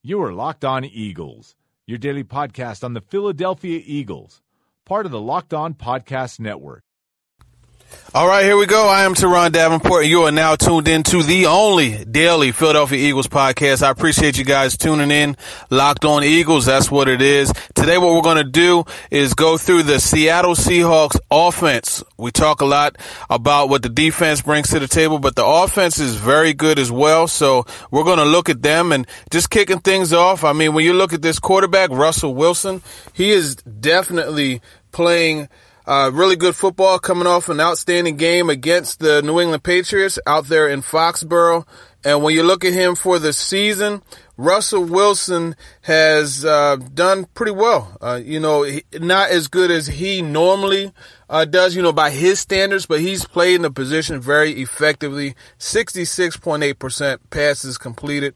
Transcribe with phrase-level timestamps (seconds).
[0.00, 4.42] You are Locked On Eagles, your daily podcast on the Philadelphia Eagles,
[4.84, 6.84] part of the Locked On Podcast Network.
[8.14, 8.88] All right, here we go.
[8.88, 13.28] I am Teron Davenport, you are now tuned in to the only daily Philadelphia Eagles
[13.28, 13.82] podcast.
[13.82, 15.36] I appreciate you guys tuning in.
[15.68, 17.52] Locked on Eagles, that's what it is.
[17.74, 22.02] Today, what we're going to do is go through the Seattle Seahawks offense.
[22.16, 22.96] We talk a lot
[23.28, 26.90] about what the defense brings to the table, but the offense is very good as
[26.90, 27.28] well.
[27.28, 30.44] So we're going to look at them and just kicking things off.
[30.44, 35.50] I mean, when you look at this quarterback, Russell Wilson, he is definitely playing–
[35.88, 40.46] uh, really good football coming off an outstanding game against the New England Patriots out
[40.46, 41.66] there in Foxborough.
[42.04, 44.02] And when you look at him for the season,
[44.36, 47.96] Russell Wilson has uh, done pretty well.
[48.02, 48.66] Uh, you know,
[49.00, 50.92] not as good as he normally
[51.30, 55.34] uh, does, you know, by his standards, but he's played in the position very effectively.
[55.58, 58.34] 66.8% passes completed,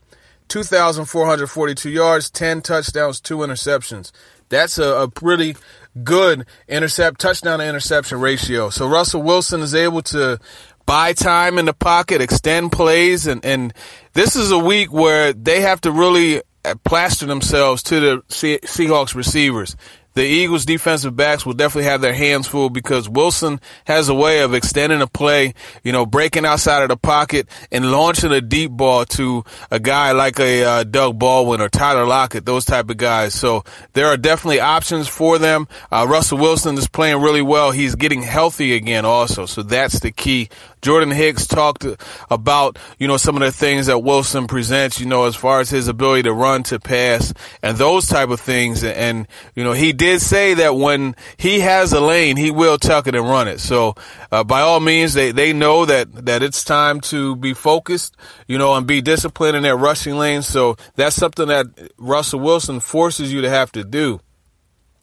[0.48, 4.10] 2,442 yards, 10 touchdowns, two interceptions.
[4.48, 5.56] That's a, a pretty
[6.02, 8.70] good intercept, touchdown to interception ratio.
[8.70, 10.38] So Russell Wilson is able to
[10.86, 13.72] buy time in the pocket, extend plays, and, and
[14.14, 16.42] this is a week where they have to really
[16.84, 19.76] plaster themselves to the Seahawks receivers
[20.14, 24.40] the Eagles defensive backs will definitely have their hands full because Wilson has a way
[24.40, 28.70] of extending a play, you know, breaking outside of the pocket and launching a deep
[28.70, 32.96] ball to a guy like a uh, Doug Baldwin or Tyler Lockett, those type of
[32.96, 33.34] guys.
[33.34, 35.68] So there are definitely options for them.
[35.90, 37.70] Uh, Russell Wilson is playing really well.
[37.70, 39.46] He's getting healthy again also.
[39.46, 40.48] So that's the key
[40.82, 41.86] Jordan Hicks talked
[42.28, 45.70] about, you know, some of the things that Wilson presents, you know, as far as
[45.70, 47.32] his ability to run, to pass,
[47.62, 48.82] and those type of things.
[48.82, 53.06] And, you know, he did say that when he has a lane, he will tuck
[53.06, 53.60] it and run it.
[53.60, 53.94] So,
[54.32, 58.16] uh, by all means, they, they know that, that it's time to be focused,
[58.48, 60.42] you know, and be disciplined in their rushing lane.
[60.42, 61.66] So that's something that
[61.98, 64.20] Russell Wilson forces you to have to do.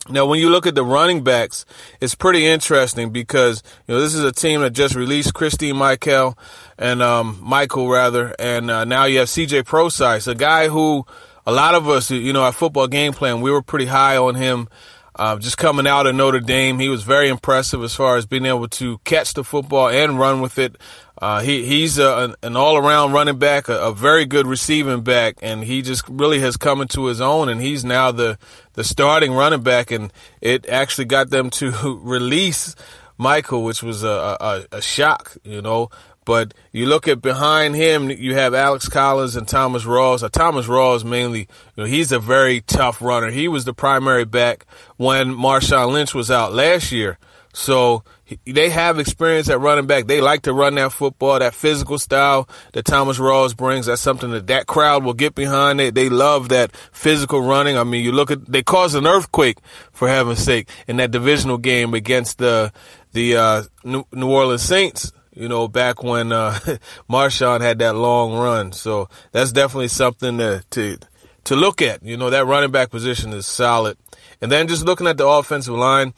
[0.10, 1.66] Now, when you look at the running backs,
[2.02, 6.38] it's pretty interesting because you know this is a team that just released Christine Michael
[6.78, 9.64] and um, Michael rather, and uh, now you have C.J.
[9.64, 11.06] Prosise, a guy who
[11.50, 14.36] a lot of us, you know, our football game plan, we were pretty high on
[14.36, 14.70] him.
[15.16, 18.46] Uh, just coming out of Notre Dame, he was very impressive as far as being
[18.46, 20.78] able to catch the football and run with it.
[21.18, 25.38] Uh, he he's a, an all around running back, a, a, very good receiving back,
[25.42, 27.50] and he just really has come into his own.
[27.50, 28.38] And he's now the
[28.74, 31.72] the starting running back, and it actually got them to
[32.04, 32.76] release
[33.18, 35.90] Michael, which was a, a, a shock, you know.
[36.30, 40.22] But you look at behind him, you have Alex Collins and Thomas Rawls.
[40.22, 43.32] Uh, Thomas Rawls mainly, you know, he's a very tough runner.
[43.32, 44.68] He was the primary back
[44.98, 47.18] when Marshawn Lynch was out last year.
[47.52, 48.04] So
[48.46, 50.06] they have experience at running back.
[50.06, 53.88] They like to run that football, that physical style that Thomas Rawls brings.
[53.88, 55.82] That's something that that crowd will get behind.
[55.82, 55.96] It.
[55.96, 57.76] They love that physical running.
[57.76, 59.58] I mean, you look at they caused an earthquake
[59.92, 62.72] for heaven's sake in that divisional game against the
[63.14, 65.12] the uh, New Orleans Saints.
[65.40, 66.52] You know, back when uh,
[67.10, 68.74] Marshawn had that long run.
[68.74, 70.98] So that's definitely something to to
[71.46, 72.04] to look at.
[72.04, 73.98] You know, that running back position is solid.
[74.42, 76.14] And then just looking at the offensive line,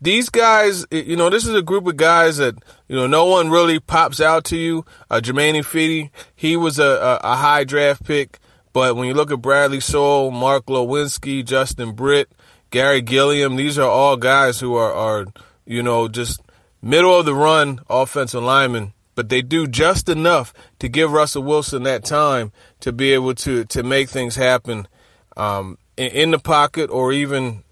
[0.00, 2.54] these guys, you know, this is a group of guys that,
[2.88, 4.84] you know, no one really pops out to you.
[5.10, 8.38] Uh, Germain Ifedi, he was a, a, a, high draft pick.
[8.72, 12.30] But when you look at Bradley Sowell, Mark Glowinski, Justin Britt,
[12.70, 15.26] Gary Gilliam, these are all guys who are, are,
[15.64, 16.40] you know, just
[16.84, 18.92] middle of the run offensive linemen.
[19.16, 22.50] But they do just enough to give Russell Wilson that time
[22.80, 24.88] to be able to, to make things happen
[25.36, 27.62] um, in, in the pocket or even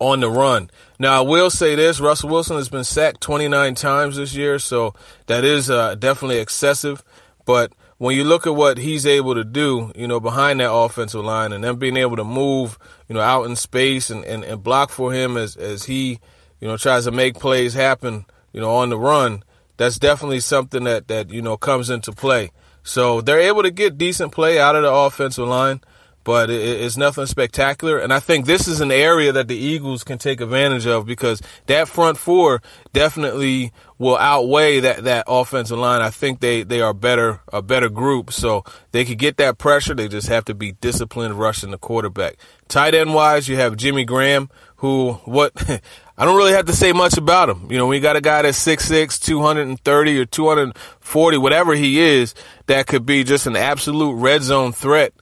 [0.00, 0.70] on the run.
[0.98, 4.94] Now, I will say this Russell Wilson has been sacked 29 times this year, so
[5.26, 7.02] that is uh, definitely excessive.
[7.44, 11.24] But when you look at what he's able to do, you know, behind that offensive
[11.24, 12.78] line and then being able to move,
[13.08, 16.20] you know, out in space and, and, and block for him as, as he,
[16.64, 18.24] you know, tries to make plays happen,
[18.54, 19.42] you know, on the run,
[19.76, 22.52] that's definitely something that, that, you know, comes into play.
[22.82, 25.82] So they're able to get decent play out of the offensive line.
[26.24, 27.98] But it's nothing spectacular.
[27.98, 31.42] And I think this is an area that the Eagles can take advantage of because
[31.66, 32.62] that front four
[32.94, 36.00] definitely will outweigh that, that offensive line.
[36.00, 38.32] I think they, they are better, a better group.
[38.32, 39.94] So they could get that pressure.
[39.94, 42.36] They just have to be disciplined rushing the quarterback.
[42.68, 45.52] Tight end wise, you have Jimmy Graham, who, what,
[46.16, 47.70] I don't really have to say much about him.
[47.70, 52.34] You know, we got a guy that's 6'6", 230 or 240, whatever he is,
[52.66, 55.12] that could be just an absolute red zone threat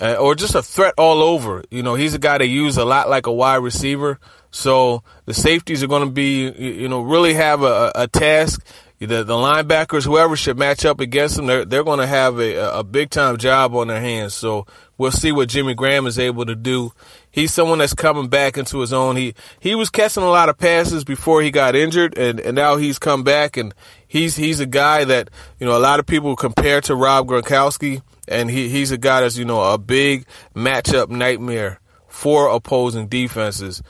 [0.00, 1.62] uh, or just a threat all over.
[1.70, 4.18] You know, he's a guy they use a lot like a wide receiver.
[4.50, 8.64] So the safeties are going to be, you know, really have a, a task.
[8.98, 12.78] The, the linebackers, whoever should match up against them, they're, they're going to have a,
[12.78, 14.34] a big time job on their hands.
[14.34, 14.66] So
[14.98, 16.92] we'll see what Jimmy Graham is able to do.
[17.30, 19.16] He's someone that's coming back into his own.
[19.16, 22.76] He he was catching a lot of passes before he got injured, and, and now
[22.76, 23.72] he's come back, and
[24.06, 25.30] he's he's a guy that
[25.60, 29.20] you know a lot of people compare to Rob Gronkowski and he, he's a guy
[29.20, 30.24] that's you know a big
[30.54, 33.82] matchup nightmare for opposing defenses.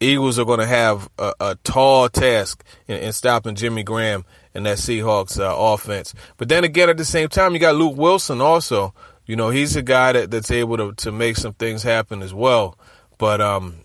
[0.00, 4.24] Eagles are going to have a, a, tall task in, in, stopping Jimmy Graham
[4.54, 6.14] and that Seahawks uh, offense.
[6.38, 8.94] But then again, at the same time, you got Luke Wilson also.
[9.26, 12.32] You know, he's a guy that, that's able to, to make some things happen as
[12.32, 12.78] well.
[13.18, 13.84] But um,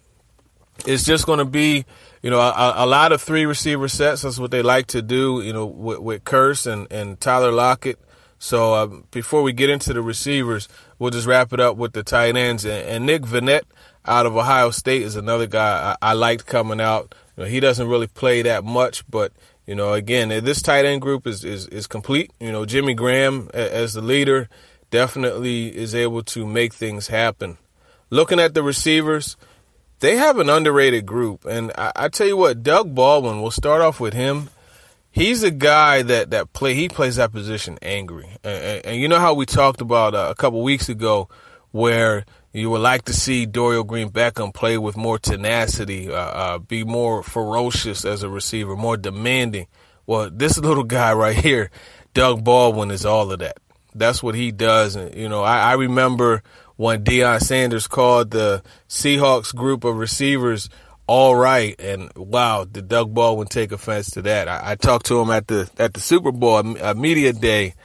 [0.85, 1.83] it's just going to be,
[2.21, 4.21] you know, a, a, lot of three receiver sets.
[4.21, 7.99] That's what they like to do, you know, with, with Kearse and, and Tyler Lockett.
[8.45, 10.69] So uh, before we get into the receivers,
[11.00, 12.63] we'll just wrap it up with the tight ends.
[12.63, 13.63] And, and Nick Vannett
[14.06, 17.15] out of Ohio State is another guy I, I liked coming out.
[17.36, 19.33] You know, he doesn't really play that much, but
[19.65, 22.30] you know, again, this tight end group is, is, is complete.
[22.39, 24.47] You know, Jimmy Graham as the leader
[24.92, 27.57] definitely is able to make things happen.
[28.12, 29.38] Looking at the receivers,
[30.01, 31.45] they have an underrated group.
[31.45, 34.51] And I, I tell you what, Doug Baldwin, we'll start off with him
[35.15, 39.07] he's a guy that that play he plays that position angry, and, and, and you
[39.07, 41.27] know how we talked about uh, a couple weeks ago
[41.71, 46.57] where you would like to see Dorial Green Beckham play with more tenacity, uh, uh,
[46.59, 49.67] be more ferocious as a receiver, more demanding.
[50.06, 51.71] Well, this little guy right here,
[52.13, 53.57] Doug Baldwin, is all of that.
[53.94, 54.95] That's what he does.
[54.95, 56.44] And, you know, I, I remember
[56.77, 60.69] when Deion Sanders called the Seahawks group of receivers
[61.07, 61.80] all right.
[61.80, 64.48] And wow, did Doug Baldwin take offense to that?
[64.48, 67.75] I, I talked to him at the at the Super Bowl a, media day,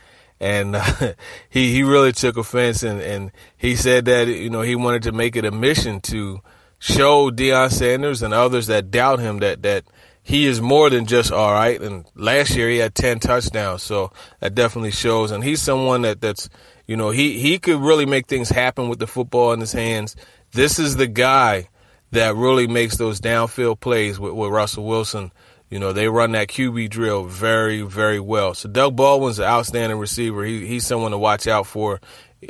[0.40, 1.14] and uh,
[1.50, 5.12] he he really took offense, and and he said that you know he wanted to
[5.12, 6.40] make it a mission to
[6.78, 9.84] show Deion Sanders and others that doubt him that that
[10.22, 11.80] he is more than just all right.
[11.80, 15.30] And last year he had ten touchdowns, so that definitely shows.
[15.30, 16.48] And he's someone that that's
[16.86, 20.16] you know he he could really make things happen with the football in his hands.
[20.52, 21.68] This is the guy
[22.12, 25.32] that really makes those downfield plays with, with Russell Wilson.
[25.70, 28.54] You know, they run that QB drill very, very well.
[28.54, 30.44] So Doug Baldwin's an outstanding receiver.
[30.44, 32.00] He, he's someone to watch out for.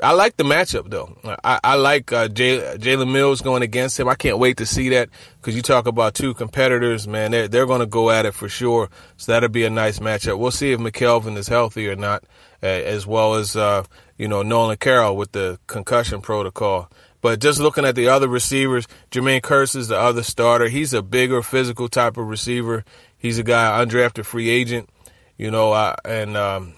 [0.03, 1.19] I like the matchup though.
[1.45, 4.09] I, I like uh, Jalen Mills going against him.
[4.09, 7.33] I can't wait to see that because you talk about two competitors, man.
[7.33, 8.89] They're they're going to go at it for sure.
[9.17, 10.39] So that'll be a nice matchup.
[10.39, 12.23] We'll see if McKelvin is healthy or not,
[12.63, 13.83] uh, as well as uh,
[14.17, 16.89] you know Nolan Carroll with the concussion protocol.
[17.21, 20.69] But just looking at the other receivers, Jermaine Kearse is the other starter.
[20.69, 22.85] He's a bigger, physical type of receiver.
[23.19, 24.89] He's a guy undrafted free agent,
[25.37, 26.75] you know, uh, and um,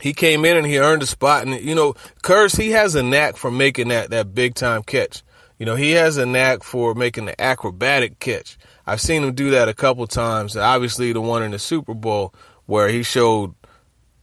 [0.00, 1.46] he came in and he earned a spot.
[1.46, 5.22] And you know, Kearse he has a knack for making that that big time catch.
[5.58, 8.56] You know, he has a knack for making the acrobatic catch.
[8.86, 10.56] I've seen him do that a couple times.
[10.56, 12.34] Obviously, the one in the Super Bowl
[12.64, 13.54] where he showed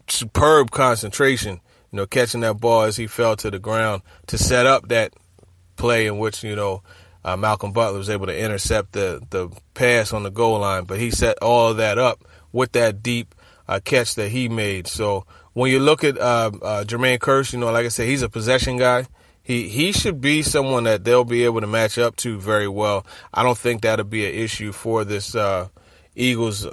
[0.07, 1.61] superb concentration.
[1.91, 5.13] You know, catching that ball as he fell to the ground to set up that
[5.77, 6.81] play in which you know
[7.23, 10.99] uh, Malcolm Butler was able to intercept the the pass on the goal line, but
[10.99, 13.35] he set all that up with that deep
[13.67, 14.87] uh, catch that he made.
[14.87, 18.21] So when you look at uh, uh, Jermaine Kearse, you know, like I said, he's
[18.21, 19.07] a possession guy.
[19.43, 23.05] He he should be someone that they'll be able to match up to very well.
[23.33, 25.69] I don't think that'll be an issue for this uh,
[26.15, 26.67] Eagles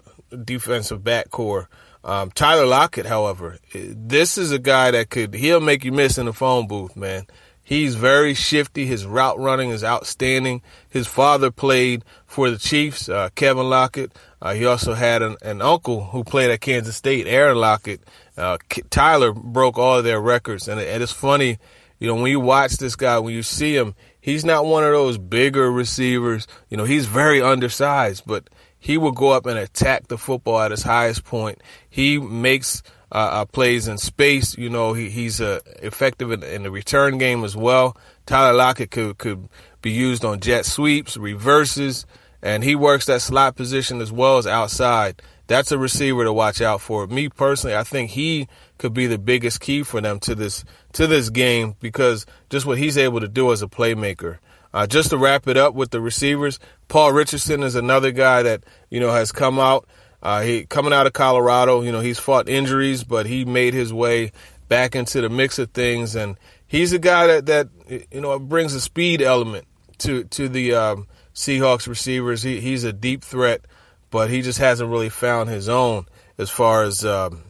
[0.45, 1.69] defensive back corps.
[2.03, 6.27] Um, Tyler Lockett, however, this is a guy that could he'll make you miss in
[6.27, 7.27] the phone booth, man.
[7.67, 8.85] He's very shifty.
[8.85, 10.61] His route running is outstanding.
[10.91, 14.13] His father played for the Chiefs, uh, Kevin Lockett.
[14.43, 18.03] Uh, he also had an, an, uncle who played at Kansas State, Aaron Lockett.
[18.37, 18.59] Uh,
[18.91, 20.69] Tyler broke all of their records.
[20.69, 21.59] And, and it's funny,
[21.99, 24.91] you know, when you watch this guy, when you see him, he's not one of
[24.91, 26.47] those bigger receivers.
[26.69, 30.71] You know, he's very undersized, but he will go up and attack the football at
[30.71, 31.63] his highest point.
[31.89, 32.83] He makes
[33.15, 34.59] uh, uh, plays in space.
[34.59, 37.97] You know, he, he's uh, effective in, in, the return game as well.
[38.27, 39.49] Tyler Lockett could, could
[39.83, 42.07] be used on jet sweeps, reverses,
[42.43, 45.23] and he works that slot position as well as outside.
[45.47, 47.07] that's a receiver to watch out for.
[47.07, 51.07] Me personally, I think he could be the biggest key for them to this to
[51.07, 54.39] this game because just what he's able to do as a playmaker.
[54.73, 58.65] Uh, just to wrap it up with the receivers, Paul Richardson is another guy that
[58.91, 59.87] you know has come out.
[60.25, 63.93] Uh, he coming out of Colorado, you know, he's fought injuries, but he made his
[63.93, 64.33] way
[64.69, 67.69] back into the mix of things, and he's a guy that that
[68.11, 69.67] you know brings a speed element
[69.99, 72.43] to to the um, Seahawks receivers.
[72.43, 73.67] He, he's a deep threat,
[74.11, 76.07] but he just hasn't really found his own
[76.39, 77.43] as far as um,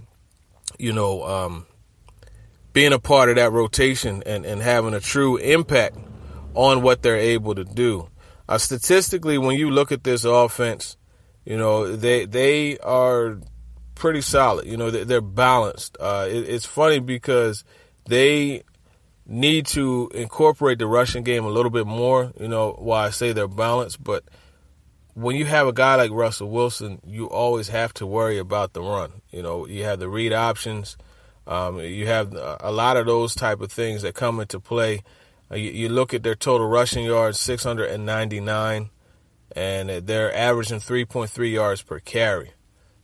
[0.76, 1.66] you know um,
[2.72, 5.96] being a part of that rotation and, and having a true impact
[6.54, 8.08] on what they're able to do.
[8.48, 10.96] Uh, statistically, when you look at this offense,
[11.44, 13.38] you know they they are
[13.94, 14.66] pretty solid.
[14.66, 15.96] You know they're balanced.
[16.00, 17.64] Uh, it, it's funny because
[18.06, 18.62] they
[19.26, 22.32] need to incorporate the rushing game a little bit more.
[22.38, 24.24] You know why I say they're balanced, but
[25.14, 28.82] when you have a guy like Russell Wilson, you always have to worry about the
[28.82, 29.12] run.
[29.30, 30.96] You know, you have the read options.
[31.46, 35.02] Um, you have a lot of those type of things that come into play.
[35.50, 38.90] Uh, you, you, look at their total rushing yards, 699,
[39.54, 42.52] and they're averaging 3.3 yards per carry.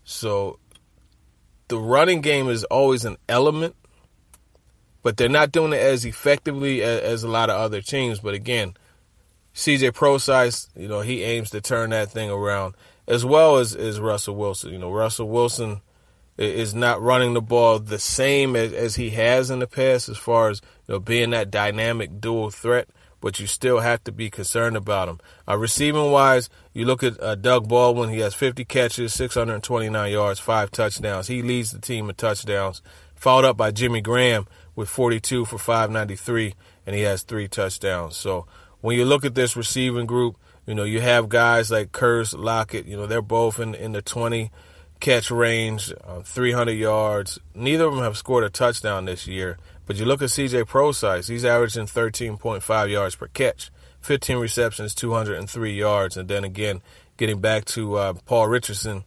[0.04, 0.59] So
[1.69, 3.76] the running game is always an element,
[5.02, 8.19] but they're not doing it as effectively as, as a lot of other teams.
[8.21, 8.75] But again,
[9.54, 12.75] CJ Prosise, you know, he aims to turn that thing around
[13.07, 14.73] as well as, as Russell Wilson.
[14.73, 15.80] You know, Russell Wilson
[16.38, 20.16] is not running the ball the same as, as he has in the past as
[20.16, 22.88] far as you know being that dynamic dual threat,
[23.21, 25.21] but you still have to be concerned about him.
[25.49, 30.41] Uh, receiving wise, you look at uh, Doug Baldwin, he has 50 catches, 629 yards,
[30.41, 31.29] five touchdowns.
[31.29, 32.83] He leads the team in touchdowns,
[33.15, 36.55] followed up by Jimmy Graham with 42 for 593,
[36.87, 38.17] and he has three touchdowns.
[38.17, 38.47] So
[38.81, 40.37] when you look at this receiving group,
[40.67, 44.03] you know, you have guys like Kearse, Lockett, you know, they're both in, in the
[44.03, 44.50] 20
[45.00, 47.39] catch range, uh, 300 yards.
[47.55, 49.59] Neither of them have scored a touchdown this year.
[49.90, 55.73] But you look at CJ Prosise, he's averaging 13.5 yards per catch, 15 receptions, 203
[55.73, 56.16] yards.
[56.16, 56.80] And then again,
[57.16, 59.02] getting back to uh, Paul Richardson,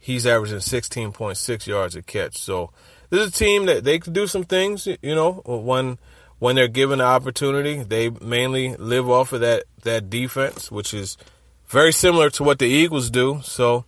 [0.00, 2.38] he's averaging 16.6 yards a catch.
[2.38, 2.72] So
[3.10, 5.96] this is a team that they could do some things, you know, when
[6.40, 7.84] when they're given the opportunity.
[7.84, 11.18] They mainly live off of that that defense, which is
[11.68, 13.42] very similar to what the Eagles do.
[13.44, 13.84] So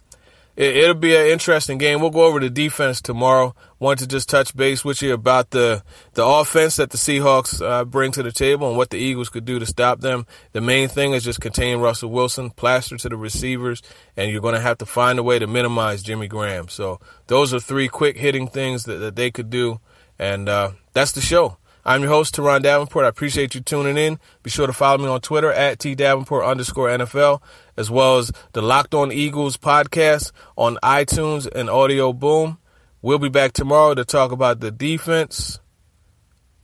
[0.54, 2.00] it, will be an interesting game.
[2.00, 3.54] We'll go over the defense tomorrow.
[3.78, 5.82] Want to just touch base with you about the
[6.14, 9.44] the offense that the Seahawks uh, bring to the table and what the Eagles could
[9.44, 10.26] do to stop them.
[10.52, 13.82] The main thing is just contain Russell Wilson, plaster to the receivers,
[14.16, 16.68] and you're going to have to find a way to minimize Jimmy Graham.
[16.68, 19.80] So those are three quick hitting things that, that they could do,
[20.18, 21.56] and uh, that's the show.
[21.84, 23.04] I'm your host, Teron Davenport.
[23.04, 24.20] I appreciate you tuning in.
[24.42, 27.42] Be sure to follow me on Twitter at T Davenport underscore NFL,
[27.76, 32.58] as well as the Locked On Eagles podcast on iTunes and Audio Boom.
[33.00, 35.58] We'll be back tomorrow to talk about the defense.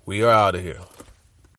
[0.06, 0.78] We are out of here.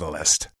[0.00, 0.48] Catalyst.